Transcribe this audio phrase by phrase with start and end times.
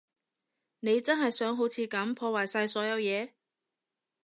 [0.79, 3.33] 你真係想好似噉破壞晒所有嘢？